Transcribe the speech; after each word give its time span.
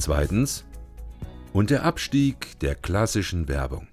Zweitens. 0.00 0.64
Und 1.52 1.68
der 1.68 1.84
Abstieg 1.84 2.58
der 2.60 2.74
klassischen 2.74 3.48
Werbung. 3.48 3.86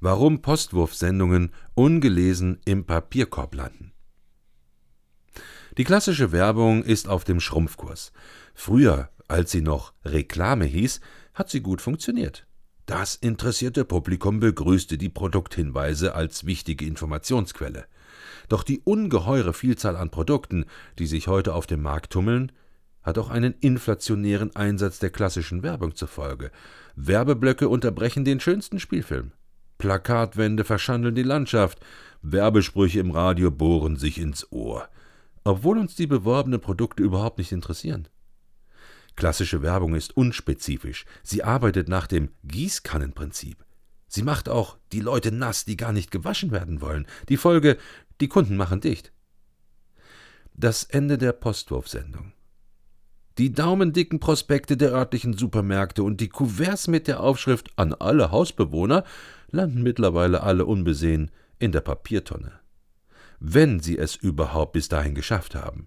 Warum 0.00 0.42
Postwurfsendungen 0.42 1.52
ungelesen 1.74 2.58
im 2.64 2.86
Papierkorb 2.86 3.54
landen. 3.54 3.92
Die 5.78 5.84
klassische 5.84 6.32
Werbung 6.32 6.82
ist 6.82 7.08
auf 7.08 7.22
dem 7.22 7.38
Schrumpfkurs. 7.38 8.12
Früher, 8.52 9.10
als 9.28 9.52
sie 9.52 9.60
noch 9.60 9.92
Reklame 10.04 10.64
hieß, 10.64 11.00
hat 11.34 11.50
sie 11.50 11.60
gut 11.60 11.80
funktioniert. 11.80 12.48
Das 12.86 13.14
interessierte 13.14 13.84
Publikum 13.84 14.40
begrüßte 14.40 14.98
die 14.98 15.08
Produkthinweise 15.08 16.16
als 16.16 16.46
wichtige 16.46 16.84
Informationsquelle. 16.84 17.86
Doch 18.48 18.64
die 18.64 18.80
ungeheure 18.80 19.54
Vielzahl 19.54 19.94
an 19.94 20.10
Produkten, 20.10 20.64
die 20.98 21.06
sich 21.06 21.28
heute 21.28 21.54
auf 21.54 21.68
dem 21.68 21.82
Markt 21.82 22.12
tummeln, 22.12 22.50
hat 23.06 23.16
auch 23.16 23.30
einen 23.30 23.54
inflationären 23.60 24.54
Einsatz 24.54 24.98
der 24.98 25.10
klassischen 25.10 25.62
Werbung 25.62 25.94
zur 25.94 26.08
Folge. 26.08 26.50
Werbeblöcke 26.96 27.70
unterbrechen 27.70 28.26
den 28.26 28.40
schönsten 28.40 28.80
Spielfilm. 28.80 29.32
Plakatwände 29.78 30.64
verschandeln 30.64 31.14
die 31.14 31.22
Landschaft, 31.22 31.78
Werbesprüche 32.20 33.00
im 33.00 33.12
Radio 33.12 33.50
bohren 33.50 33.96
sich 33.96 34.18
ins 34.18 34.50
Ohr 34.52 34.88
obwohl 35.46 35.78
uns 35.78 35.94
die 35.94 36.08
beworbenen 36.08 36.60
Produkte 36.60 37.04
überhaupt 37.04 37.38
nicht 37.38 37.52
interessieren. 37.52 38.08
Klassische 39.14 39.62
Werbung 39.62 39.94
ist 39.94 40.16
unspezifisch. 40.16 41.06
Sie 41.22 41.44
arbeitet 41.44 41.88
nach 41.88 42.08
dem 42.08 42.30
Gießkannenprinzip. 42.42 43.64
Sie 44.08 44.22
macht 44.22 44.48
auch 44.48 44.76
die 44.92 45.00
Leute 45.00 45.30
nass, 45.30 45.64
die 45.64 45.76
gar 45.76 45.92
nicht 45.92 46.10
gewaschen 46.10 46.50
werden 46.50 46.80
wollen. 46.80 47.06
Die 47.28 47.36
Folge, 47.36 47.78
die 48.20 48.26
Kunden 48.26 48.56
machen 48.56 48.80
dicht. 48.80 49.12
Das 50.52 50.82
Ende 50.82 51.16
der 51.16 51.32
Postwurfsendung. 51.32 52.32
Die 53.38 53.52
daumendicken 53.52 54.20
Prospekte 54.20 54.76
der 54.76 54.92
örtlichen 54.92 55.36
Supermärkte 55.36 56.02
und 56.02 56.20
die 56.20 56.28
Kuverts 56.28 56.88
mit 56.88 57.06
der 57.06 57.20
Aufschrift 57.20 57.70
an 57.76 57.92
alle 57.92 58.30
Hausbewohner 58.30 59.04
landen 59.50 59.82
mittlerweile 59.82 60.42
alle 60.42 60.64
unbesehen 60.64 61.30
in 61.58 61.72
der 61.72 61.80
Papiertonne 61.80 62.60
wenn 63.40 63.80
sie 63.80 63.98
es 63.98 64.16
überhaupt 64.16 64.72
bis 64.72 64.88
dahin 64.88 65.14
geschafft 65.14 65.54
haben. 65.54 65.86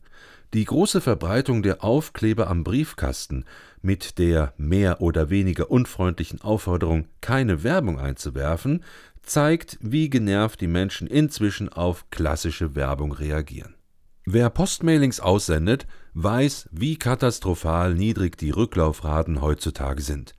Die 0.54 0.66
große 0.66 1.00
Verbreitung 1.00 1.62
der 1.62 1.84
Aufkleber 1.84 2.48
am 2.48 2.64
Briefkasten 2.64 3.46
mit 3.82 4.18
der 4.18 4.54
mehr 4.58 5.02
oder 5.02 5.30
weniger 5.30 5.70
unfreundlichen 5.70 6.42
Aufforderung, 6.42 7.08
keine 7.22 7.64
Werbung 7.64 8.00
einzuwerfen, 8.00 8.84
zeigt, 9.22 9.78
wie 9.82 10.10
genervt 10.10 10.60
die 10.62 10.68
Menschen 10.68 11.08
inzwischen 11.08 11.70
auf 11.70 12.10
klassische 12.10 12.76
Werbung 12.76 13.12
reagieren. 13.12 13.76
Wer 14.26 14.50
Postmailings 14.50 15.20
aussendet, 15.20 15.86
weiß, 16.14 16.70
wie 16.72 16.98
katastrophal 16.98 17.94
niedrig 17.94 18.38
die 18.38 18.52
Rücklaufraten 18.52 19.42
heutzutage 19.42 20.02
sind. 20.02 20.36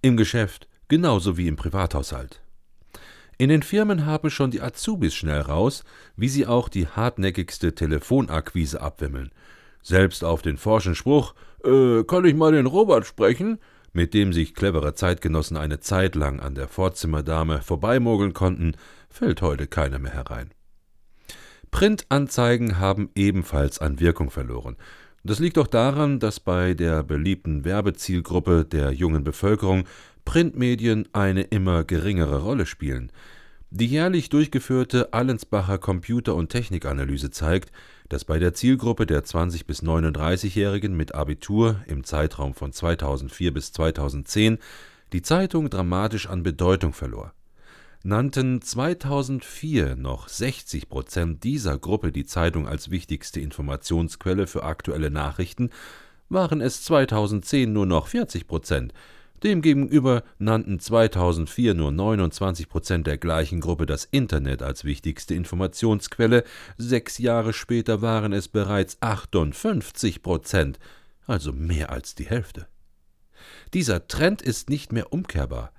Im 0.00 0.16
Geschäft 0.16 0.68
genauso 0.88 1.36
wie 1.36 1.48
im 1.48 1.56
Privathaushalt. 1.56 2.40
In 3.38 3.48
den 3.48 3.62
Firmen 3.62 4.06
haben 4.06 4.30
schon 4.30 4.50
die 4.50 4.60
Azubis 4.60 5.14
schnell 5.14 5.40
raus, 5.40 5.84
wie 6.16 6.28
sie 6.28 6.46
auch 6.46 6.68
die 6.68 6.86
hartnäckigste 6.86 7.74
Telefonakquise 7.74 8.80
abwimmeln. 8.80 9.30
Selbst 9.82 10.22
auf 10.22 10.42
den 10.42 10.58
forschen 10.58 10.94
Spruch, 10.94 11.34
äh, 11.64 12.04
kann 12.04 12.24
ich 12.24 12.34
mal 12.34 12.52
den 12.52 12.66
Robert 12.66 13.06
sprechen? 13.06 13.58
mit 13.92 14.14
dem 14.14 14.32
sich 14.32 14.54
clevere 14.54 14.94
Zeitgenossen 14.94 15.56
eine 15.56 15.80
Zeit 15.80 16.14
lang 16.14 16.40
an 16.40 16.54
der 16.54 16.68
Vorzimmerdame 16.68 17.60
vorbeimogeln 17.60 18.32
konnten, 18.32 18.74
fällt 19.10 19.42
heute 19.42 19.66
keiner 19.66 19.98
mehr 19.98 20.14
herein. 20.14 20.50
Printanzeigen 21.70 22.78
haben 22.78 23.10
ebenfalls 23.14 23.78
an 23.78 24.00
Wirkung 24.00 24.30
verloren. 24.30 24.76
Das 25.24 25.38
liegt 25.38 25.56
auch 25.56 25.68
daran, 25.68 26.18
dass 26.18 26.40
bei 26.40 26.74
der 26.74 27.04
beliebten 27.04 27.64
Werbezielgruppe 27.64 28.64
der 28.64 28.90
jungen 28.90 29.22
Bevölkerung 29.22 29.84
Printmedien 30.24 31.08
eine 31.12 31.42
immer 31.42 31.84
geringere 31.84 32.42
Rolle 32.42 32.66
spielen. 32.66 33.12
Die 33.70 33.86
jährlich 33.86 34.30
durchgeführte 34.30 35.12
Allensbacher 35.12 35.78
Computer- 35.78 36.34
und 36.34 36.50
Technikanalyse 36.50 37.30
zeigt, 37.30 37.70
dass 38.08 38.24
bei 38.24 38.38
der 38.38 38.52
Zielgruppe 38.52 39.06
der 39.06 39.22
20 39.22 39.64
bis 39.66 39.82
39-Jährigen 39.82 40.96
mit 40.96 41.14
Abitur 41.14 41.80
im 41.86 42.02
Zeitraum 42.02 42.54
von 42.54 42.72
2004 42.72 43.54
bis 43.54 43.72
2010 43.72 44.58
die 45.12 45.22
Zeitung 45.22 45.70
dramatisch 45.70 46.28
an 46.28 46.42
Bedeutung 46.42 46.92
verlor. 46.92 47.32
Nannten 48.04 48.60
2004 48.60 49.94
noch 49.94 50.28
60 50.28 50.88
Prozent 50.88 51.44
dieser 51.44 51.78
Gruppe 51.78 52.10
die 52.10 52.24
Zeitung 52.24 52.66
als 52.66 52.90
wichtigste 52.90 53.40
Informationsquelle 53.40 54.46
für 54.46 54.64
aktuelle 54.64 55.10
Nachrichten, 55.10 55.70
waren 56.28 56.60
es 56.60 56.82
2010 56.82 57.72
nur 57.72 57.86
noch 57.86 58.08
40 58.08 58.46
Prozent, 58.48 58.92
Demgegenüber 59.42 60.22
nannten 60.38 60.78
2004 60.78 61.74
nur 61.74 61.90
29 61.90 62.68
Prozent 62.68 63.08
der 63.08 63.18
gleichen 63.18 63.60
Gruppe 63.60 63.86
das 63.86 64.04
Internet 64.04 64.62
als 64.62 64.84
wichtigste 64.84 65.34
Informationsquelle, 65.34 66.44
sechs 66.78 67.18
Jahre 67.18 67.52
später 67.52 68.02
waren 68.02 68.32
es 68.32 68.46
bereits 68.46 68.98
58 69.00 70.22
Prozent, 70.22 70.78
also 71.26 71.52
mehr 71.52 71.90
als 71.90 72.14
die 72.14 72.26
Hälfte. 72.26 72.68
Dieser 73.74 74.06
Trend 74.06 74.42
ist 74.42 74.70
nicht 74.70 74.92
mehr 74.92 75.12
umkehrbar. 75.12 75.72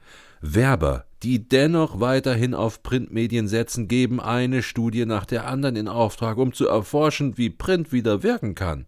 Werber, 0.46 1.06
die 1.24 1.48
dennoch 1.48 2.02
weiterhin 2.02 2.54
auf 2.54 2.84
Printmedien 2.84 3.48
setzen, 3.48 3.88
geben 3.88 4.20
eine 4.20 4.62
Studie 4.62 5.06
nach 5.06 5.26
der 5.26 5.48
anderen 5.48 5.78
in 5.78 5.88
Auftrag, 5.88 6.38
um 6.38 6.52
zu 6.52 6.68
erforschen, 6.68 7.38
wie 7.38 7.50
Print 7.50 7.94
wieder 7.94 8.24
wirken 8.24 8.54
kann. 8.54 8.86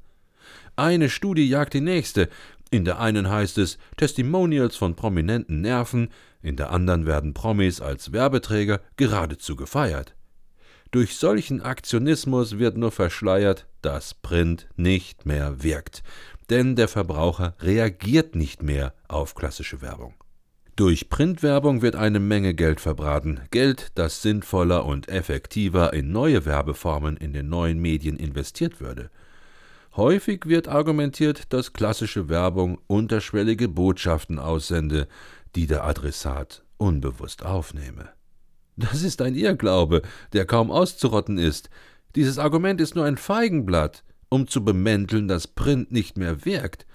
Eine 0.76 1.10
Studie 1.10 1.48
jagt 1.48 1.74
die 1.74 1.80
nächste, 1.80 2.28
in 2.72 2.84
der 2.84 3.00
einen 3.00 3.30
heißt 3.30 3.58
es 3.58 3.78
Testimonials 3.96 4.76
von 4.76 4.98
prominenten 4.98 5.62
Nerven, 5.62 6.10
in 6.42 6.58
der 6.58 6.72
anderen 6.72 7.06
werden 7.06 7.34
Promis 7.34 7.80
als 7.80 8.12
Werbeträger 8.12 8.82
geradezu 8.98 9.56
gefeiert. 9.56 10.14
Durch 10.92 11.16
solchen 11.16 11.62
Aktionismus 11.62 12.60
wird 12.60 12.76
nur 12.76 12.92
verschleiert, 12.92 13.66
dass 13.82 14.14
Print 14.14 14.68
nicht 14.76 15.26
mehr 15.26 15.64
wirkt, 15.64 16.04
denn 16.50 16.76
der 16.76 16.90
Verbraucher 16.90 17.56
reagiert 17.62 18.36
nicht 18.36 18.62
mehr 18.62 18.94
auf 19.08 19.36
klassische 19.36 19.82
Werbung. 19.82 20.16
Durch 20.76 21.08
Printwerbung 21.08 21.82
wird 21.82 21.96
eine 21.96 22.20
Menge 22.20 22.54
Geld 22.54 22.82
verbraten, 22.82 23.40
Geld, 23.50 23.94
das 23.96 24.22
sinnvoller 24.22 24.86
und 24.86 25.08
effektiver 25.08 25.94
in 25.94 26.12
neue 26.12 26.46
Werbeformen 26.46 27.16
in 27.16 27.32
den 27.32 27.48
neuen 27.48 27.80
Medien 27.80 28.18
investiert 28.18 28.82
würde. 28.82 29.10
Häufig 29.96 30.48
wird 30.48 30.68
argumentiert, 30.68 31.54
dass 31.54 31.72
klassische 31.72 32.28
Werbung 32.28 32.80
unterschwellige 32.88 33.70
Botschaften 33.70 34.38
aussende, 34.38 35.08
die 35.56 35.66
der 35.66 35.86
Adressat 35.86 36.66
unbewusst 36.76 37.46
aufnehme. 37.46 38.10
Das 38.76 39.02
ist 39.02 39.22
ein 39.22 39.36
Irrglaube, 39.36 40.02
der 40.34 40.46
kaum 40.46 40.72
auszurotten 40.72 41.38
ist. 41.38 41.70
Dieses 42.16 42.38
Argument 42.38 42.82
ist 42.82 42.96
nur 42.96 43.06
ein 43.06 43.16
Feigenblatt, 43.16 44.04
um 44.28 44.50
zu 44.50 44.66
bemänteln, 44.66 45.30
dass 45.30 45.48
Print 45.48 45.94
nicht 45.94 46.18
mehr 46.18 46.44
wirkt. 46.44 46.86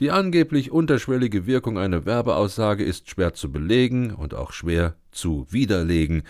Die 0.00 0.10
angeblich 0.10 0.70
unterschwellige 0.70 1.46
Wirkung 1.46 1.78
einer 1.78 2.06
Werbeaussage 2.06 2.82
ist 2.82 3.10
schwer 3.10 3.34
zu 3.34 3.52
belegen 3.52 4.14
und 4.14 4.34
auch 4.34 4.52
schwer 4.52 4.94
zu 5.10 5.46
widerlegen, 5.50 6.22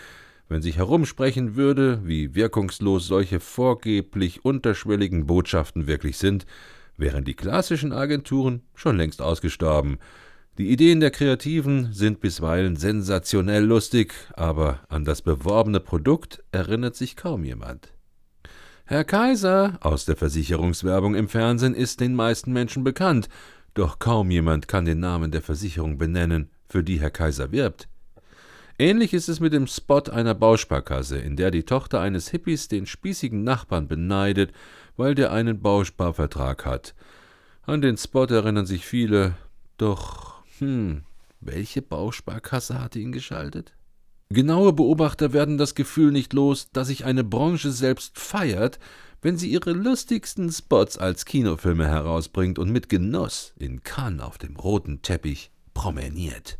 wenn 0.48 0.62
sich 0.62 0.76
herumsprechen 0.76 1.56
würde, 1.56 2.02
wie 2.04 2.34
wirkungslos 2.34 3.06
solche 3.06 3.40
vorgeblich 3.40 4.44
unterschwelligen 4.44 5.26
Botschaften 5.26 5.86
wirklich 5.86 6.18
sind, 6.18 6.44
wären 6.96 7.24
die 7.24 7.34
klassischen 7.34 7.92
Agenturen 7.92 8.62
schon 8.74 8.96
längst 8.96 9.22
ausgestorben. 9.22 9.98
Die 10.58 10.70
Ideen 10.70 11.00
der 11.00 11.10
Kreativen 11.10 11.94
sind 11.94 12.20
bisweilen 12.20 12.76
sensationell 12.76 13.64
lustig, 13.64 14.12
aber 14.34 14.80
an 14.90 15.06
das 15.06 15.22
beworbene 15.22 15.80
Produkt 15.80 16.44
erinnert 16.52 16.94
sich 16.94 17.16
kaum 17.16 17.44
jemand. 17.44 17.88
Herr 18.92 19.04
Kaiser 19.04 19.78
aus 19.80 20.04
der 20.04 20.16
Versicherungswerbung 20.16 21.14
im 21.14 21.26
Fernsehen 21.26 21.74
ist 21.74 22.00
den 22.00 22.14
meisten 22.14 22.52
Menschen 22.52 22.84
bekannt, 22.84 23.30
doch 23.72 23.98
kaum 23.98 24.30
jemand 24.30 24.68
kann 24.68 24.84
den 24.84 25.00
Namen 25.00 25.30
der 25.30 25.40
Versicherung 25.40 25.96
benennen, 25.96 26.50
für 26.68 26.84
die 26.84 27.00
Herr 27.00 27.10
Kaiser 27.10 27.52
wirbt. 27.52 27.88
Ähnlich 28.78 29.14
ist 29.14 29.30
es 29.30 29.40
mit 29.40 29.54
dem 29.54 29.66
Spot 29.66 30.02
einer 30.10 30.34
Bausparkasse, 30.34 31.16
in 31.16 31.36
der 31.36 31.50
die 31.50 31.62
Tochter 31.62 32.02
eines 32.02 32.28
Hippies 32.28 32.68
den 32.68 32.84
spießigen 32.84 33.42
Nachbarn 33.42 33.88
beneidet, 33.88 34.52
weil 34.98 35.14
der 35.14 35.32
einen 35.32 35.62
Bausparvertrag 35.62 36.66
hat. 36.66 36.94
An 37.62 37.80
den 37.80 37.96
Spot 37.96 38.26
erinnern 38.26 38.66
sich 38.66 38.84
viele, 38.84 39.36
doch, 39.78 40.42
hm, 40.58 41.04
welche 41.40 41.80
Bausparkasse 41.80 42.78
hatte 42.78 42.98
ihn 42.98 43.12
geschaltet? 43.12 43.72
Genaue 44.32 44.72
Beobachter 44.72 45.32
werden 45.32 45.58
das 45.58 45.74
Gefühl 45.74 46.12
nicht 46.12 46.32
los, 46.32 46.68
dass 46.72 46.88
sich 46.88 47.04
eine 47.04 47.24
Branche 47.24 47.70
selbst 47.70 48.18
feiert, 48.18 48.78
wenn 49.20 49.36
sie 49.36 49.50
ihre 49.50 49.72
lustigsten 49.72 50.50
Spots 50.50 50.98
als 50.98 51.24
Kinofilme 51.24 51.86
herausbringt 51.86 52.58
und 52.58 52.70
mit 52.70 52.88
Genuss 52.88 53.52
in 53.56 53.82
Cannes 53.82 54.22
auf 54.22 54.38
dem 54.38 54.56
roten 54.56 55.02
Teppich 55.02 55.50
promeniert 55.74 56.58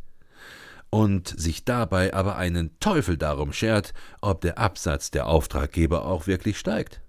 und 0.93 1.29
sich 1.29 1.65
dabei 1.65 2.13
aber 2.13 2.37
einen 2.37 2.79
Teufel 2.79 3.17
darum 3.17 3.55
schert, 3.55 3.95
ob 4.21 4.43
der 4.43 4.59
Absatz 4.59 5.11
der 5.11 5.27
Auftraggeber 5.27 6.05
auch 6.05 6.27
wirklich 6.27 6.59
steigt. 6.59 7.01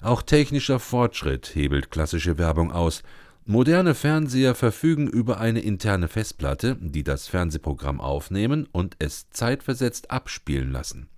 Auch 0.00 0.22
technischer 0.22 0.80
Fortschritt 0.80 1.54
hebelt 1.54 1.90
klassische 1.90 2.38
Werbung 2.38 2.72
aus. 2.72 3.02
Moderne 3.46 3.94
Fernseher 3.94 4.54
verfügen 4.54 5.08
über 5.08 5.40
eine 5.40 5.60
interne 5.60 6.08
Festplatte, 6.08 6.76
die 6.80 7.02
das 7.02 7.26
Fernsehprogramm 7.26 8.00
aufnehmen 8.00 8.68
und 8.70 8.96
es 8.98 9.30
zeitversetzt 9.30 10.10
abspielen 10.10 10.70
lassen. 10.70 11.08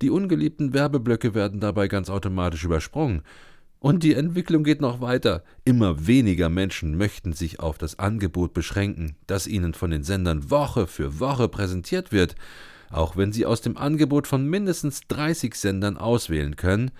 Die 0.00 0.10
ungeliebten 0.10 0.72
Werbeblöcke 0.72 1.34
werden 1.34 1.60
dabei 1.60 1.88
ganz 1.88 2.08
automatisch 2.08 2.64
übersprungen. 2.64 3.22
Und 3.78 4.02
die 4.02 4.14
Entwicklung 4.14 4.62
geht 4.62 4.80
noch 4.80 5.00
weiter. 5.00 5.42
Immer 5.64 6.06
weniger 6.06 6.48
Menschen 6.48 6.96
möchten 6.96 7.32
sich 7.32 7.60
auf 7.60 7.78
das 7.78 7.98
Angebot 7.98 8.54
beschränken, 8.54 9.16
das 9.26 9.46
ihnen 9.46 9.74
von 9.74 9.90
den 9.90 10.04
Sendern 10.04 10.50
Woche 10.50 10.86
für 10.86 11.18
Woche 11.18 11.48
präsentiert 11.48 12.12
wird, 12.12 12.36
auch 12.90 13.16
wenn 13.16 13.32
sie 13.32 13.44
aus 13.44 13.60
dem 13.60 13.76
Angebot 13.76 14.26
von 14.26 14.46
mindestens 14.46 15.02
30 15.08 15.54
Sendern 15.54 15.96
auswählen 15.96 16.56
können. 16.56 16.90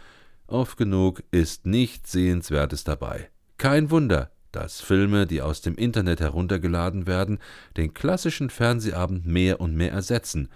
Oft 0.47 0.77
genug 0.77 1.23
ist 1.31 1.67
nichts 1.67 2.13
Sehenswertes 2.13 2.85
dabei. 2.85 3.31
Kein 3.59 3.91
Wunder, 3.91 4.31
dass 4.53 4.81
Filme, 4.81 5.27
die 5.27 5.43
aus 5.43 5.61
dem 5.61 5.77
Internet 5.77 6.21
heruntergeladen 6.21 7.07
werden, 7.07 7.39
den 7.77 7.95
klassischen 7.95 8.51
Fernsehabend 8.51 9.27
mehr 9.27 9.61
und 9.61 9.75
mehr 9.75 9.93
ersetzen. 9.93 10.49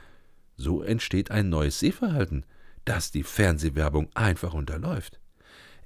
So 0.56 0.82
entsteht 0.82 1.30
ein 1.30 1.48
neues 1.48 1.78
Sehverhalten, 1.78 2.44
das 2.84 3.10
die 3.10 3.22
Fernsehwerbung 3.22 4.08
einfach 4.14 4.54
unterläuft. 4.54 5.20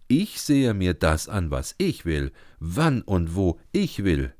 Ich 0.08 0.40
sehe 0.40 0.72
mir 0.72 0.94
das 0.94 1.28
an, 1.28 1.50
was 1.50 1.75
ich 1.78 2.05
will, 2.06 2.32
wann 2.60 3.02
und 3.02 3.34
wo 3.34 3.60
ich 3.72 4.05
will. 4.05 4.32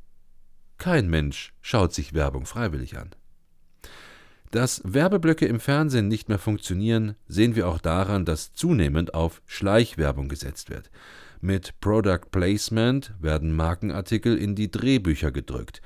Kein 0.79 1.11
Mensch 1.11 1.53
schaut 1.61 1.93
sich 1.93 2.15
Werbung 2.15 2.47
freiwillig 2.47 2.97
an. 2.97 3.11
Dass 4.51 4.81
Werbeblöcke 4.85 5.45
im 5.47 5.61
Fernsehen 5.61 6.09
nicht 6.09 6.31
mehr 6.31 6.39
funktionieren, 6.39 7.17
sehen 7.27 7.55
wir 7.55 7.69
auch 7.69 7.81
daran, 7.81 8.25
dass 8.25 8.55
zunehmend 8.55 9.13
auf 9.13 9.43
Schleichwerbung 9.45 10.29
gesetzt 10.29 10.71
wird. 10.71 10.91
Mit 11.41 11.79
Product 11.81 12.31
Placement 12.33 13.15
werden 13.21 13.55
Markenartikel 13.55 14.37
in 14.37 14.57
die 14.57 14.71
Drehbücher 14.71 15.31
gedrückt. 15.31 15.81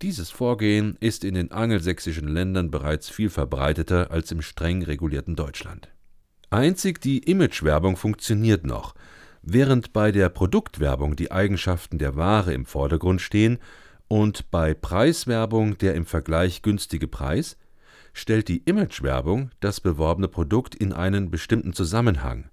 Dieses 0.00 0.30
Vorgehen 0.30 0.96
ist 1.00 1.24
in 1.24 1.34
den 1.34 1.52
angelsächsischen 1.52 2.28
Ländern 2.28 2.70
bereits 2.70 3.10
viel 3.10 3.28
verbreiteter 3.28 4.10
als 4.10 4.32
im 4.32 4.40
streng 4.40 4.82
regulierten 4.82 5.36
Deutschland. 5.36 5.88
Einzig 6.50 7.00
die 7.00 7.18
Imagewerbung 7.18 7.96
funktioniert 7.96 8.64
noch. 8.64 8.94
Während 9.42 9.92
bei 9.92 10.10
der 10.10 10.30
Produktwerbung 10.30 11.16
die 11.16 11.30
Eigenschaften 11.30 11.98
der 11.98 12.16
Ware 12.16 12.54
im 12.54 12.64
Vordergrund 12.64 13.20
stehen 13.20 13.58
und 14.08 14.50
bei 14.50 14.72
Preiswerbung 14.72 15.76
der 15.76 15.94
im 15.94 16.06
Vergleich 16.06 16.62
günstige 16.62 17.08
Preis, 17.08 17.58
stellt 18.14 18.48
die 18.48 18.62
Imagewerbung 18.64 19.50
das 19.60 19.80
beworbene 19.80 20.28
Produkt 20.28 20.74
in 20.74 20.92
einen 20.94 21.30
bestimmten 21.30 21.74
Zusammenhang. 21.74 22.48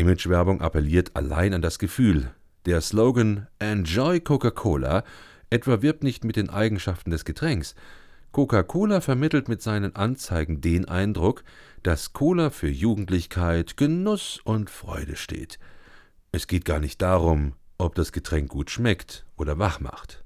Imagewerbung 0.00 0.60
appelliert 0.60 1.14
allein 1.14 1.54
an 1.54 1.62
das 1.62 1.78
Gefühl. 1.78 2.30
Der 2.66 2.80
Slogan 2.80 3.46
Enjoy 3.58 4.20
Coca-Cola 4.20 5.04
etwa 5.50 5.82
wirbt 5.82 6.02
nicht 6.02 6.24
mit 6.24 6.36
den 6.36 6.50
Eigenschaften 6.50 7.10
des 7.10 7.24
Getränks. 7.24 7.74
Coca-Cola 8.32 9.00
vermittelt 9.00 9.48
mit 9.48 9.60
seinen 9.60 9.96
Anzeigen 9.96 10.60
den 10.60 10.86
Eindruck, 10.86 11.42
dass 11.82 12.12
Cola 12.12 12.50
für 12.50 12.68
Jugendlichkeit, 12.68 13.76
Genuss 13.76 14.40
und 14.44 14.70
Freude 14.70 15.16
steht. 15.16 15.58
Es 16.32 16.46
geht 16.46 16.64
gar 16.64 16.78
nicht 16.78 17.02
darum, 17.02 17.54
ob 17.78 17.94
das 17.94 18.12
Getränk 18.12 18.48
gut 18.48 18.70
schmeckt 18.70 19.26
oder 19.36 19.58
wach 19.58 19.80
macht. 19.80 20.19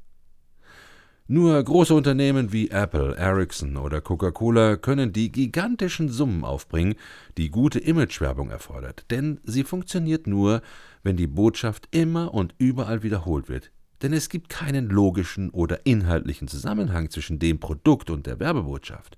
Nur 1.27 1.63
große 1.63 1.95
Unternehmen 1.95 2.53
wie 2.53 2.69
Apple, 2.69 3.17
Ericsson 3.17 3.79
oder 3.79 4.03
Coca-Cola 4.03 4.77
können 4.77 5.15
die 5.15 5.33
gigantischen 5.33 6.11
Summen 6.11 6.45
aufbringen, 6.45 6.97
die 7.39 7.49
gute 7.49 7.79
Imagewerbung 7.79 8.51
erfordert, 8.51 9.07
denn 9.11 9.41
sie 9.43 9.65
funktioniert 9.65 10.27
nur, 10.27 10.61
wenn 11.03 11.17
die 11.17 11.27
Botschaft 11.27 11.89
immer 11.93 12.35
und 12.35 12.55
überall 12.59 13.03
wiederholt 13.03 13.49
wird. 13.49 13.71
Denn 14.03 14.13
es 14.13 14.29
gibt 14.29 14.51
keinen 14.51 14.91
logischen 14.91 15.49
oder 15.49 15.87
inhaltlichen 15.87 16.47
Zusammenhang 16.47 17.09
zwischen 17.09 17.39
dem 17.39 17.59
Produkt 17.59 18.11
und 18.11 18.27
der 18.27 18.39
Werbebotschaft. 18.39 19.17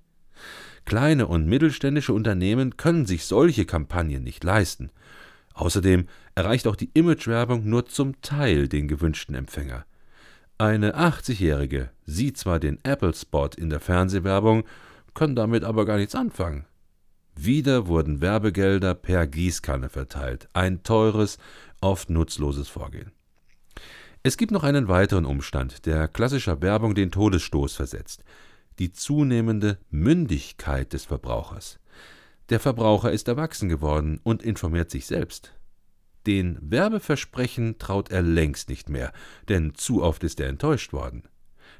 Kleine 0.84 1.26
und 1.26 1.48
mittelständische 1.48 2.12
Unternehmen 2.12 2.76
können 2.76 3.06
sich 3.06 3.24
solche 3.24 3.64
Kampagnen 3.64 4.22
nicht 4.22 4.44
leisten. 4.44 4.90
Außerdem 5.54 6.06
erreicht 6.36 6.68
auch 6.68 6.76
die 6.76 6.90
Imagewerbung 6.94 7.68
nur 7.68 7.86
zum 7.86 8.20
Teil 8.20 8.68
den 8.68 8.86
gewünschten 8.86 9.34
Empfänger. 9.34 9.84
Eine 10.58 10.96
80-Jährige 10.96 11.90
sieht 12.04 12.38
zwar 12.38 12.58
den 12.58 12.78
Apple-Spot 12.82 13.50
in 13.56 13.70
der 13.70 13.80
Fernsehwerbung, 13.80 14.64
kann 15.14 15.36
damit 15.36 15.64
aber 15.64 15.84
gar 15.84 15.98
nichts 15.98 16.14
anfangen. 16.14 16.66
Wieder 17.34 17.86
wurden 17.86 18.20
Werbegelder 18.20 18.94
per 18.94 19.26
Gießkanne 19.26 19.88
verteilt, 19.88 20.48
ein 20.54 20.82
teures, 20.82 21.38
oft 21.80 22.08
nutzloses 22.08 22.68
Vorgehen. 22.68 23.12
Es 24.22 24.36
gibt 24.36 24.50
noch 24.50 24.64
einen 24.64 24.88
weiteren 24.88 25.26
Umstand, 25.26 25.84
der 25.84 26.08
klassischer 26.08 26.62
Werbung 26.62 26.94
den 26.94 27.10
Todesstoß 27.10 27.76
versetzt 27.76 28.24
die 28.78 28.92
zunehmende 28.92 29.78
Mündigkeit 29.90 30.92
des 30.92 31.04
Verbrauchers. 31.04 31.78
Der 32.50 32.60
Verbraucher 32.60 33.10
ist 33.10 33.28
erwachsen 33.28 33.68
geworden 33.68 34.20
und 34.22 34.42
informiert 34.42 34.90
sich 34.90 35.06
selbst. 35.06 35.52
Den 36.26 36.58
Werbeversprechen 36.60 37.78
traut 37.78 38.10
er 38.10 38.22
längst 38.22 38.68
nicht 38.68 38.88
mehr, 38.88 39.12
denn 39.48 39.74
zu 39.74 40.02
oft 40.02 40.24
ist 40.24 40.40
er 40.40 40.48
enttäuscht 40.48 40.92
worden. 40.92 41.22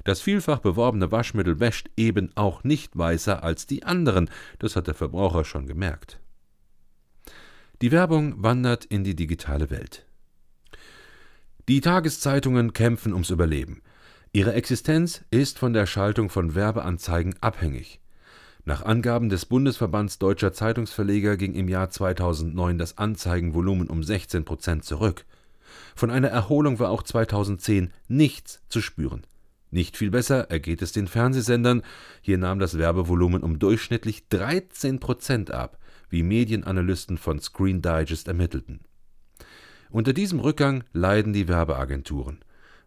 Das 0.05 0.21
vielfach 0.21 0.59
beworbene 0.59 1.11
Waschmittel 1.11 1.59
wäscht 1.59 1.89
eben 1.97 2.31
auch 2.35 2.63
nicht 2.63 2.97
weißer 2.97 3.43
als 3.43 3.67
die 3.67 3.83
anderen, 3.83 4.29
das 4.59 4.75
hat 4.75 4.87
der 4.87 4.93
Verbraucher 4.93 5.43
schon 5.43 5.67
gemerkt. 5.67 6.19
Die 7.81 7.91
Werbung 7.91 8.41
wandert 8.41 8.85
in 8.85 9.03
die 9.03 9.15
digitale 9.15 9.69
Welt. 9.69 10.05
Die 11.67 11.81
Tageszeitungen 11.81 12.71
kämpfen 12.71 13.11
ums 13.11 13.29
Überleben. 13.29 13.81
Ihre 14.31 14.53
Existenz 14.53 15.25
ist 15.29 15.59
von 15.59 15.73
der 15.73 15.85
Schaltung 15.85 16.29
von 16.29 16.55
Werbeanzeigen 16.55 17.35
abhängig. 17.41 17.99
Nach 18.67 18.83
Angaben 18.83 19.29
des 19.29 19.45
Bundesverbands 19.45 20.19
Deutscher 20.19 20.51
Zeitungsverleger 20.51 21.37
ging 21.37 21.53
im 21.53 21.69
Jahr 21.69 21.89
2009 21.89 22.77
das 22.77 22.97
Anzeigenvolumen 22.97 23.87
um 23.87 24.03
16 24.03 24.43
Prozent 24.43 24.83
zurück. 24.83 25.23
Von 25.95 26.11
einer 26.11 26.27
Erholung 26.27 26.77
war 26.77 26.89
auch 26.89 27.03
2010 27.03 27.93
nichts 28.09 28.61
zu 28.67 28.81
spüren. 28.81 29.25
Nicht 29.71 29.95
viel 29.95 30.11
besser 30.11 30.51
ergeht 30.51 30.81
es 30.81 30.91
den 30.91 31.07
Fernsehsendern. 31.07 31.81
Hier 32.19 32.37
nahm 32.37 32.59
das 32.59 32.77
Werbevolumen 32.77 33.41
um 33.41 33.57
durchschnittlich 33.57 34.27
13 34.27 34.99
Prozent 34.99 35.49
ab, 35.49 35.79
wie 36.09 36.23
Medienanalysten 36.23 37.17
von 37.17 37.39
Screen 37.39 37.81
Digest 37.81 38.27
ermittelten. 38.27 38.81
Unter 39.91 40.11
diesem 40.11 40.41
Rückgang 40.41 40.83
leiden 40.91 41.31
die 41.31 41.47
Werbeagenturen. 41.47 42.39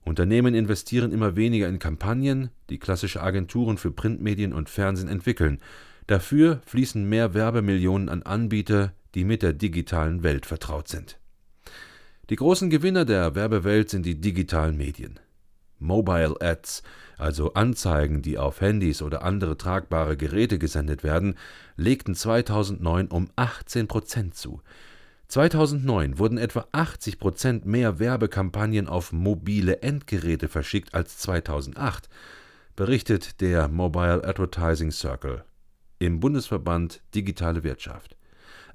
Unternehmen 0.04 0.54
investieren 0.54 1.12
immer 1.12 1.37
weniger 1.37 1.69
in 1.69 1.78
Kampagnen, 1.78 2.50
die 2.71 2.78
klassische 2.78 3.23
Agenturen 3.23 3.76
für 3.76 3.90
Printmedien 3.90 4.52
und 4.52 4.71
Fernsehen 4.71 5.09
entwickeln. 5.09 5.61
Dafür 6.07 6.61
fließen 6.66 7.09
mehr 7.09 7.35
Werbemillionen 7.35 8.09
an 8.09 8.23
Anbieter, 8.23 8.92
die 9.14 9.25
mit 9.25 9.42
der 9.42 9.52
digitalen 9.52 10.23
Welt 10.23 10.47
vertraut 10.47 10.88
sind. 10.88 11.19
Die 12.30 12.37
großen 12.37 12.71
Gewinner 12.71 13.04
der 13.04 13.35
Werbewelt 13.35 13.90
sind 13.90 14.07
die 14.07 14.21
digitalen 14.21 14.76
Medien. 14.76 15.19
Mobile 15.78 16.37
Ads, 16.40 16.83
also 17.19 17.54
Anzeigen, 17.54 18.23
die 18.23 18.38
auf 18.38 18.61
Handys 18.61 19.02
oder 19.02 19.23
andere 19.23 19.57
tragbare 19.57 20.16
Geräte 20.16 20.59
gesendet 20.59 21.02
werden, 21.02 21.37
legten 21.76 22.14
2009 22.14 23.09
um 23.09 23.30
18 23.37 23.88
Prozent 23.88 24.35
zu. 24.35 24.61
2009 25.30 26.18
wurden 26.18 26.38
etwa 26.38 26.66
80 26.72 27.20
Prozent 27.20 27.64
mehr 27.64 28.00
Werbekampagnen 28.00 28.88
auf 28.88 29.12
mobile 29.12 29.80
Endgeräte 29.80 30.49
verschickt 30.49 30.92
als 30.92 31.18
2008, 31.18 32.08
berichtet 32.75 33.40
der 33.40 33.68
Mobile 33.68 34.25
Advertising 34.25 34.90
Circle 34.90 35.44
im 36.00 36.18
Bundesverband 36.18 37.00
Digitale 37.14 37.62
Wirtschaft. 37.62 38.16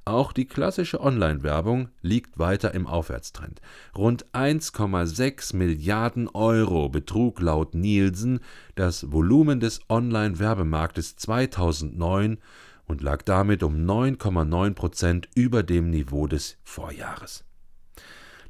Auch 0.05 0.31
die 0.31 0.45
klassische 0.45 1.01
Online-Werbung 1.01 1.89
liegt 2.01 2.39
weiter 2.39 2.73
im 2.73 2.87
Aufwärtstrend. 2.87 3.59
Rund 3.97 4.25
1,6 4.33 5.55
Milliarden 5.57 6.29
Euro 6.29 6.87
betrug 6.87 7.41
laut 7.41 7.73
Nielsen 7.73 8.39
das 8.75 9.11
Volumen 9.11 9.59
des 9.59 9.81
Online-Werbemarktes 9.89 11.17
2009 11.17 12.37
und 12.87 13.01
lag 13.01 13.21
damit 13.23 13.63
um 13.63 13.75
9,9 13.75 14.73
Prozent 14.73 15.29
über 15.35 15.63
dem 15.63 15.89
Niveau 15.89 16.27
des 16.27 16.57
Vorjahres. 16.63 17.43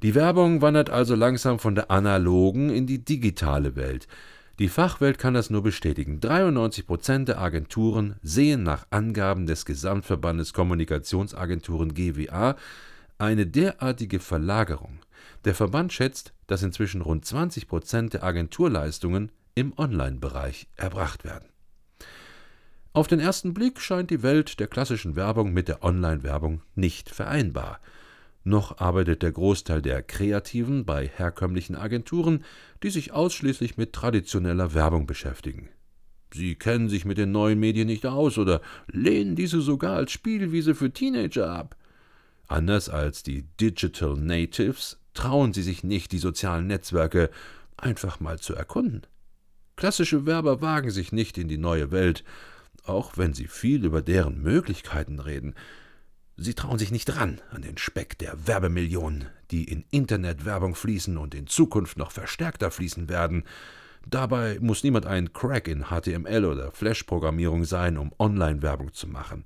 Die 0.03 0.13
Werbung 0.13 0.61
wandert 0.61 0.89
also 0.89 1.15
langsam 1.15 1.59
von 1.59 1.75
der 1.75 1.89
analogen 1.89 2.69
in 2.69 2.85
die 2.85 3.03
digitale 3.03 3.75
Welt. 3.75 4.07
Die 4.59 4.69
Fachwelt 4.69 5.17
kann 5.17 5.33
das 5.33 5.49
nur 5.49 5.63
bestätigen. 5.63 6.19
93 6.19 6.85
Prozent 6.85 7.27
der 7.27 7.41
Agenturen 7.41 8.15
sehen 8.21 8.63
nach 8.63 8.85
Angaben 8.89 9.47
des 9.47 9.65
Gesamtverbandes 9.65 10.53
Kommunikationsagenturen 10.53 11.93
GWA 11.93 12.55
eine 13.17 13.47
derartige 13.47 14.19
Verlagerung. 14.19 14.99
Der 15.43 15.55
Verband 15.55 15.91
schätzt, 15.91 16.33
dass 16.47 16.63
inzwischen 16.63 17.01
rund 17.01 17.25
20 17.25 17.67
Prozent 17.67 18.13
der 18.13 18.23
Agenturleistungen 18.23 19.31
im 19.55 19.73
Online-Bereich 19.77 20.67
erbracht 20.75 21.23
werden. 21.23 21.49
Auf 22.95 23.07
den 23.07 23.19
ersten 23.19 23.53
Blick 23.53 23.81
scheint 23.81 24.09
die 24.09 24.23
Welt 24.23 24.57
der 24.61 24.67
klassischen 24.67 25.17
Werbung 25.17 25.51
mit 25.51 25.67
der 25.67 25.83
Online-Werbung 25.83 26.61
nicht 26.75 27.09
vereinbar. 27.09 27.81
noch 28.45 28.77
arbeitet 28.77 29.21
der 29.21 29.33
Großteil 29.33 29.81
der 29.81 30.01
Kreativen 30.01 30.85
bei 30.85 31.05
herkömmlichen 31.05 31.75
Agenturen, 31.75 32.45
die 32.83 32.89
sich 32.89 33.11
ausschließlich 33.11 33.75
mit 33.75 33.91
traditioneller 33.91 34.73
Werbung 34.73 35.07
beschäftigen. 35.07 35.67
Sie 36.33 36.55
kennen 36.55 36.87
sich 36.87 37.03
mit 37.03 37.17
den 37.17 37.33
neuen 37.33 37.59
Medien 37.59 37.87
nicht 37.87 38.05
aus 38.05 38.37
oder 38.37 38.61
lehnen 38.87 39.35
diese 39.35 39.59
sogar 39.59 39.97
als 39.97 40.13
Spielwiese 40.13 40.73
für 40.73 40.93
Teenager 40.93 41.51
ab. 41.51 41.75
Anders 42.47 42.87
als 42.87 43.23
die 43.23 43.43
Digital 43.59 44.15
Natives 44.15 45.01
trauen 45.13 45.51
sie 45.51 45.63
sich 45.63 45.83
nicht, 45.83 46.13
die 46.13 46.19
sozialen 46.19 46.67
Netzwerke 46.67 47.29
einfach 47.75 48.21
mal 48.21 48.39
zu 48.39 48.55
erkunden. 48.55 49.01
Klassische 49.75 50.25
Werber 50.25 50.61
wagen 50.61 50.91
sich 50.91 51.11
nicht 51.11 51.37
in 51.37 51.49
die 51.49 51.57
neue 51.57 51.91
Welt, 51.91 52.23
auch 52.87 53.17
wenn 53.17 53.33
sie 53.33 53.47
viel 53.47 53.85
über 53.85 54.01
deren 54.01 54.41
Möglichkeiten 54.41 55.19
reden. 55.19 55.55
Sie 56.37 56.53
trauen 56.53 56.77
sich 56.77 56.91
nicht 56.91 57.15
ran 57.15 57.41
an 57.51 57.61
den 57.61 57.77
Speck 57.77 58.17
der 58.17 58.47
Werbemillionen, 58.47 59.27
die 59.51 59.63
in 59.63 59.85
Internetwerbung 59.91 60.75
fließen 60.75 61.17
und 61.17 61.33
in 61.33 61.47
Zukunft 61.47 61.97
noch 61.97 62.11
verstärkter 62.11 62.71
fließen 62.71 63.07
werden. 63.07 63.43
Dabei 64.07 64.59
muss 64.59 64.83
niemand 64.83 65.05
ein 65.05 65.33
Crack 65.33 65.67
in 65.67 65.85
HTML 65.85 66.45
oder 66.45 66.71
Flash-Programmierung 66.71 67.63
sein, 67.63 67.97
um 67.97 68.11
Online-Werbung 68.19 68.93
zu 68.93 69.07
machen. 69.07 69.45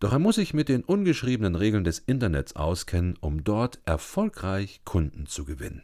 Doch 0.00 0.12
er 0.12 0.20
muss 0.20 0.36
sich 0.36 0.54
mit 0.54 0.68
den 0.68 0.84
ungeschriebenen 0.84 1.56
Regeln 1.56 1.82
des 1.82 1.98
Internets 1.98 2.54
auskennen, 2.54 3.16
um 3.20 3.42
dort 3.42 3.80
erfolgreich 3.84 4.82
Kunden 4.84 5.26
zu 5.26 5.44
gewinnen. 5.44 5.82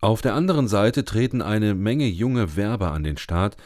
Auf 0.00 0.22
der 0.22 0.34
anderen 0.34 0.68
Seite 0.68 1.04
treten 1.04 1.42
eine 1.42 1.74
Menge 1.74 2.06
junge 2.06 2.56
Werber 2.56 2.92
an 2.92 3.04
den 3.04 3.16
Start, 3.16 3.56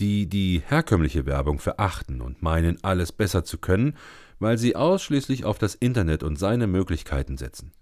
die 0.00 0.26
die 0.26 0.62
herkömmliche 0.66 1.26
Werbung 1.26 1.58
verachten 1.58 2.20
und 2.20 2.42
meinen, 2.42 2.82
alles 2.82 3.12
besser 3.12 3.44
zu 3.44 3.58
können, 3.58 3.94
weil 4.38 4.58
sie 4.58 4.74
ausschließlich 4.74 5.44
auf 5.44 5.58
das 5.58 5.74
Internet 5.74 6.22
und 6.22 6.38
seine 6.38 6.66
Möglichkeiten 6.66 7.36
setzen. 7.36 7.72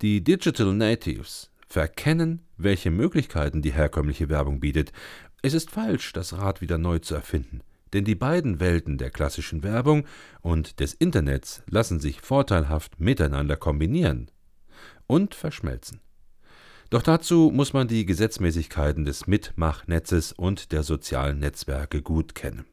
Die 0.00 0.24
Digital 0.24 0.72
Natives 0.72 1.50
verkennen, 1.68 2.42
welche 2.56 2.90
Möglichkeiten 2.90 3.62
die 3.62 3.72
herkömmliche 3.72 4.28
Werbung 4.28 4.60
bietet. 4.60 4.92
Es 5.42 5.54
ist 5.54 5.70
falsch, 5.70 6.12
das 6.12 6.32
Rad 6.32 6.60
wieder 6.60 6.78
neu 6.78 6.98
zu 6.98 7.14
erfinden. 7.14 7.60
Denn 7.92 8.04
die 8.04 8.16
beiden 8.16 8.58
Welten 8.58 8.98
der 8.98 9.10
klassischen 9.10 9.62
Werbung 9.62 10.04
und 10.40 10.80
des 10.80 10.94
Internets 10.94 11.62
lassen 11.68 12.00
sich 12.00 12.20
vorteilhaft 12.20 12.98
miteinander 12.98 13.56
kombinieren 13.56 14.30
und 15.06 15.34
verschmelzen. 15.34 16.00
Doch 16.90 17.02
dazu 17.02 17.50
muss 17.52 17.72
man 17.72 17.88
die 17.88 18.06
Gesetzmäßigkeiten 18.06 19.04
des 19.04 19.26
Mitmachnetzes 19.26 20.32
und 20.32 20.72
der 20.72 20.82
sozialen 20.82 21.38
Netzwerke 21.38 22.02
gut 22.02 22.34
kennen. 22.34 22.64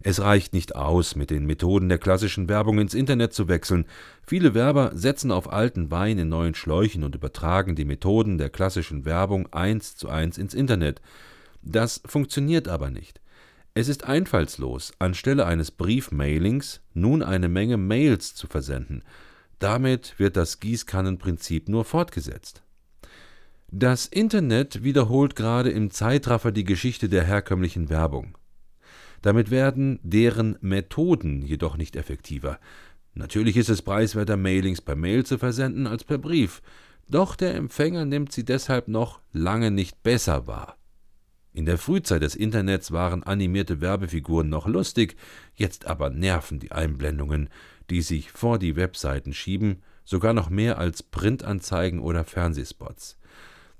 Es 0.00 0.20
reicht 0.20 0.52
nicht 0.52 0.76
aus, 0.76 1.16
mit 1.16 1.30
den 1.30 1.46
Methoden 1.46 1.88
der 1.88 1.98
klassischen 1.98 2.48
Werbung 2.48 2.78
ins 2.78 2.92
Internet 2.92 3.32
zu 3.32 3.48
wechseln. 3.48 3.86
Viele 4.26 4.52
Werber 4.52 4.90
setzen 4.94 5.30
auf 5.30 5.50
alten 5.50 5.90
Wein 5.90 6.18
in 6.18 6.28
neuen 6.28 6.54
Schläuchen 6.54 7.04
und 7.04 7.14
übertragen 7.14 7.74
die 7.74 7.86
Methoden 7.86 8.36
der 8.36 8.50
klassischen 8.50 9.06
Werbung 9.06 9.50
eins 9.52 9.96
zu 9.96 10.10
eins 10.10 10.36
ins 10.36 10.52
Internet. 10.52 11.00
Das 11.62 12.02
funktioniert 12.04 12.68
aber 12.68 12.90
nicht. 12.90 13.20
Es 13.72 13.88
ist 13.88 14.04
einfallslos, 14.04 14.92
anstelle 14.98 15.46
eines 15.46 15.70
Briefmailings 15.70 16.80
nun 16.92 17.22
eine 17.22 17.48
Menge 17.48 17.76
Mails 17.76 18.34
zu 18.34 18.46
versenden. 18.46 19.02
Damit 19.58 20.18
wird 20.18 20.36
das 20.36 20.60
Gießkannenprinzip 20.60 21.68
nur 21.70 21.86
fortgesetzt. 21.86 22.63
Das 23.76 24.06
Internet 24.06 24.84
wiederholt 24.84 25.34
gerade 25.34 25.70
im 25.70 25.90
Zeitraffer 25.90 26.52
die 26.52 26.62
Geschichte 26.62 27.08
der 27.08 27.24
herkömmlichen 27.24 27.88
Werbung. 27.88 28.38
Damit 29.20 29.50
werden 29.50 29.98
deren 30.04 30.56
Methoden 30.60 31.42
jedoch 31.42 31.76
nicht 31.76 31.96
effektiver. 31.96 32.60
Natürlich 33.14 33.56
ist 33.56 33.70
es 33.70 33.82
preiswerter, 33.82 34.36
Mailings 34.36 34.80
per 34.80 34.94
Mail 34.94 35.26
zu 35.26 35.38
versenden 35.38 35.88
als 35.88 36.04
per 36.04 36.18
Brief, 36.18 36.62
doch 37.08 37.34
der 37.34 37.56
Empfänger 37.56 38.04
nimmt 38.04 38.30
sie 38.30 38.44
deshalb 38.44 38.86
noch 38.86 39.20
lange 39.32 39.72
nicht 39.72 40.04
besser 40.04 40.46
wahr. 40.46 40.76
In 41.52 41.66
der 41.66 41.76
Frühzeit 41.76 42.22
des 42.22 42.36
Internets 42.36 42.92
waren 42.92 43.24
animierte 43.24 43.80
Werbefiguren 43.80 44.48
noch 44.48 44.68
lustig, 44.68 45.16
jetzt 45.56 45.86
aber 45.86 46.10
nerven 46.10 46.60
die 46.60 46.70
Einblendungen, 46.70 47.48
die 47.90 48.02
sich 48.02 48.30
vor 48.30 48.60
die 48.60 48.76
Webseiten 48.76 49.32
schieben, 49.32 49.82
sogar 50.04 50.32
noch 50.32 50.48
mehr 50.48 50.78
als 50.78 51.02
Printanzeigen 51.02 51.98
oder 51.98 52.22
Fernsehspots. 52.22 53.18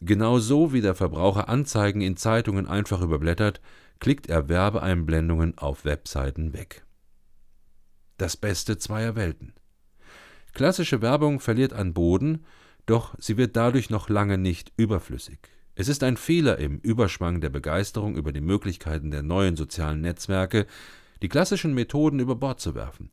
Genauso 0.07 0.75
wie 0.75 0.83
der 0.83 0.95
Verbraucher 0.95 1.49
Anzeigen 1.49 2.03
in 2.03 2.19
Zeitungen 2.19 2.67
einfach 2.67 3.01
überblättert, 3.01 3.63
klickt 4.01 4.27
er 4.29 4.51
Werbeeinblendungen 4.51 5.57
auf 5.57 5.87
Webseiten 5.87 6.53
weg. 6.53 6.85
Das 8.19 8.37
Beste 8.37 8.77
zweier 8.77 9.17
Welten. 9.17 9.55
Klassische 10.53 11.01
Werbung 11.01 11.41
verliert 11.41 11.73
an 11.73 11.95
Boden, 11.95 12.45
doch 12.85 13.15
sie 13.19 13.39
wird 13.39 13.57
dadurch 13.57 13.89
noch 13.89 14.11
lange 14.11 14.37
nicht 14.37 14.73
überflüssig. 14.77 15.39
Es 15.75 15.89
ist 15.89 16.03
ein 16.03 16.19
Fehler 16.19 16.59
im 16.59 16.81
Überschwang 16.81 17.41
der 17.41 17.49
Begeisterung 17.49 18.15
über 18.15 18.31
die 18.31 18.43
Möglichkeiten 18.43 19.11
der 19.11 19.23
neuen 19.23 19.57
sozialen 19.57 20.03
Netzwerke, 20.03 20.67
die 21.23 21.31
klassischen 21.31 21.73
Methoden 21.73 22.21
über 22.21 22.37
Bord 22.37 22.61
zu 22.61 22.75
werfen. 22.75 23.11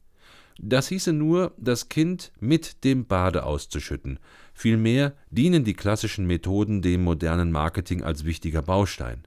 Das 0.60 0.88
hieße 0.90 1.14
nur, 1.14 1.54
das 1.58 1.90
Kind 1.90 2.32
mit 2.40 2.84
dem 2.84 3.06
Bade 3.06 3.44
auszuschütten. 3.44 4.20
Vielmehr 4.54 5.14
dienen 5.30 5.64
die 5.64 5.74
klassischen 5.74 6.26
Methoden 6.26 6.82
dem 6.82 7.04
modernen 7.04 7.52
Marketing 7.52 8.04
als 8.04 8.26
wichtiger 8.26 8.62
Baustein. 8.62 9.24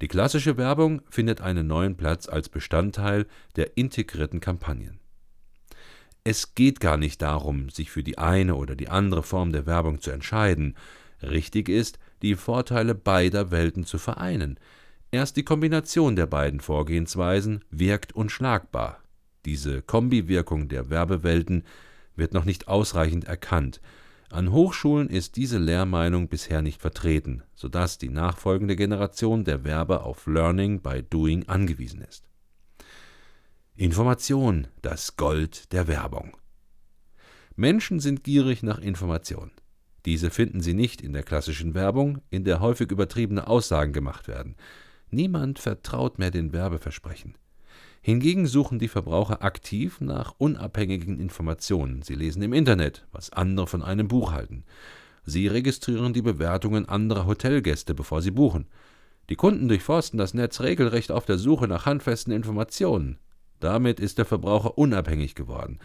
Die 0.00 0.08
klassische 0.08 0.56
Werbung 0.56 1.02
findet 1.10 1.40
einen 1.40 1.66
neuen 1.66 1.96
Platz 1.96 2.28
als 2.28 2.48
Bestandteil 2.48 3.26
der 3.56 3.76
integrierten 3.76 4.40
Kampagnen. 4.40 4.98
Es 6.24 6.54
geht 6.54 6.80
gar 6.80 6.96
nicht 6.96 7.22
darum, 7.22 7.70
sich 7.70 7.90
für 7.90 8.02
die 8.02 8.18
eine 8.18 8.54
oder 8.54 8.76
die 8.76 8.88
andere 8.88 9.22
Form 9.22 9.52
der 9.52 9.66
Werbung 9.66 10.00
zu 10.00 10.10
entscheiden. 10.10 10.76
Richtig 11.22 11.68
ist, 11.68 11.98
die 12.22 12.34
Vorteile 12.34 12.94
beider 12.94 13.50
Welten 13.50 13.84
zu 13.84 13.98
vereinen. 13.98 14.58
Erst 15.10 15.36
die 15.36 15.44
Kombination 15.44 16.16
der 16.16 16.26
beiden 16.26 16.60
Vorgehensweisen 16.60 17.64
wirkt 17.70 18.14
unschlagbar. 18.14 18.99
Diese 19.44 19.82
Kombiwirkung 19.82 20.68
der 20.68 20.90
Werbewelten 20.90 21.64
wird 22.16 22.34
noch 22.34 22.44
nicht 22.44 22.68
ausreichend 22.68 23.24
erkannt. 23.24 23.80
An 24.30 24.52
Hochschulen 24.52 25.08
ist 25.08 25.36
diese 25.36 25.58
Lehrmeinung 25.58 26.28
bisher 26.28 26.62
nicht 26.62 26.80
vertreten, 26.80 27.42
sodass 27.54 27.98
die 27.98 28.10
nachfolgende 28.10 28.76
Generation 28.76 29.44
der 29.44 29.64
Werber 29.64 30.04
auf 30.04 30.26
Learning 30.26 30.80
by 30.80 31.02
Doing 31.02 31.48
angewiesen 31.48 32.02
ist. 32.02 32.24
Information, 33.74 34.68
das 34.82 35.16
Gold 35.16 35.72
der 35.72 35.88
Werbung. 35.88 36.36
Menschen 37.56 37.98
sind 37.98 38.22
gierig 38.22 38.62
nach 38.62 38.78
Information. 38.78 39.50
Diese 40.04 40.30
finden 40.30 40.60
Sie 40.60 40.74
nicht 40.74 41.00
in 41.00 41.12
der 41.12 41.22
klassischen 41.22 41.74
Werbung, 41.74 42.20
in 42.30 42.44
der 42.44 42.60
häufig 42.60 42.90
übertriebene 42.90 43.46
Aussagen 43.46 43.92
gemacht 43.92 44.28
werden. 44.28 44.54
Niemand 45.10 45.58
vertraut 45.58 46.18
mehr 46.18 46.30
den 46.30 46.52
Werbeversprechen. 46.52 47.34
Hingegen 48.02 48.46
suchen 48.46 48.78
die 48.78 48.88
Verbraucher 48.88 49.42
aktiv 49.44 50.00
nach 50.00 50.34
unabhängigen 50.38 51.20
Informationen. 51.20 52.02
Sie 52.02 52.14
lesen 52.14 52.42
im 52.42 52.54
Internet, 52.54 53.06
was 53.12 53.30
andere 53.30 53.66
von 53.66 53.82
einem 53.82 54.08
Buch 54.08 54.32
halten. 54.32 54.64
Sie 55.24 55.46
registrieren 55.46 56.14
die 56.14 56.22
Bewertungen 56.22 56.88
anderer 56.88 57.26
Hotelgäste, 57.26 57.94
bevor 57.94 58.22
sie 58.22 58.30
buchen. 58.30 58.66
Die 59.28 59.36
Kunden 59.36 59.68
durchforsten 59.68 60.18
das 60.18 60.32
Netz 60.32 60.60
regelrecht 60.60 61.12
auf 61.12 61.26
der 61.26 61.36
Suche 61.38 61.68
nach 61.68 61.84
handfesten 61.84 62.32
Informationen. 62.32 63.18
Damit 63.60 64.00
ist 64.00 64.16
der 64.16 64.24
Verbraucher 64.24 64.78
unabhängig 64.78 65.34
geworden. 65.34 65.78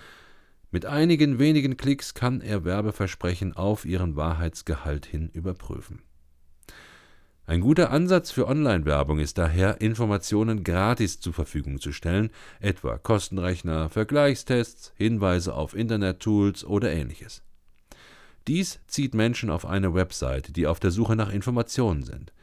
Mit 0.71 0.85
einigen 0.85 1.37
wenigen 1.37 1.77
Klicks 1.77 2.13
kann 2.13 2.41
er 2.41 2.63
Werbeversprechen 2.63 3.53
auf 3.53 3.85
ihren 3.85 4.15
Wahrheitsgehalt 4.15 5.05
hin 5.05 5.29
überprüfen. 5.31 6.01
Ein 7.47 7.61
guter 7.61 7.91
Ansatz 7.91 8.31
für 8.31 8.47
Online-Werbung 8.47 9.19
ist 9.19 9.37
daher, 9.37 9.79
Informationen 9.79 10.63
gratis 10.63 11.19
zur 11.19 11.31
Verfügung 11.31 11.79
zu 11.79 11.91
stellen, 11.91 12.31
etwa 12.59 12.97
Kostenrechner, 12.97 13.89
Vergleichstests, 13.89 14.93
Hinweise 14.95 15.53
auf 15.53 15.75
Internet-Tools 15.75 16.65
oder 16.65 16.91
ähnliches. 16.91 17.43
Dies 18.47 18.79
zieht 18.87 19.13
Menschen 19.13 19.51
auf 19.51 19.65
eine 19.67 19.93
Webseite, 19.93 20.53
die 20.53 20.65
auf 20.65 20.79
der 20.79 20.89
Suche 20.89 21.15
nach 21.15 21.31
Informationen 21.31 22.01
sind. 22.01 22.33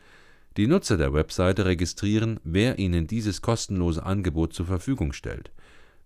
Die 0.56 0.68
Nutzer 0.68 0.96
der 0.96 1.12
Webseite 1.12 1.64
registrieren, 1.64 2.38
wer 2.44 2.78
ihnen 2.78 3.08
dieses 3.08 3.42
kostenlose 3.42 4.04
Angebot 4.04 4.52
zur 4.52 4.66
Verfügung 4.66 5.12
stellt. 5.12 5.50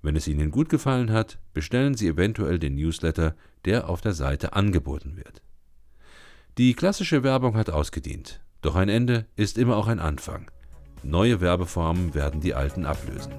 Wenn 0.02 0.16
es 0.16 0.28
Ihnen 0.28 0.50
gut 0.50 0.68
gefallen 0.68 1.10
hat, 1.10 1.38
bestellen 1.52 1.94
Sie 1.94 2.06
eventuell 2.06 2.58
den 2.58 2.76
Newsletter, 2.76 3.34
der 3.64 3.88
auf 3.88 4.00
der 4.00 4.12
Seite 4.12 4.52
angeboten 4.52 5.16
wird. 5.16 5.42
Die 6.58 6.74
klassische 6.74 7.22
Werbung 7.24 7.56
hat 7.56 7.70
ausgedient, 7.70 8.40
doch 8.66 8.74
ein 8.74 8.88
Ende 8.88 9.26
ist 9.36 9.58
immer 9.58 9.76
auch 9.76 9.86
ein 9.86 10.00
Anfang. 10.00 10.50
Neue 11.04 11.40
Werbeformen 11.40 12.14
werden 12.14 12.40
die 12.40 12.54
alten 12.54 12.84
ablösen. 12.84 13.32